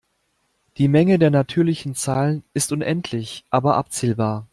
Die 0.79 0.87
Menge 0.87 1.19
der 1.19 1.29
natürlichen 1.29 1.93
Zahlen 1.93 2.43
ist 2.55 2.71
unendlich 2.71 3.45
aber 3.51 3.75
abzählbar. 3.77 4.47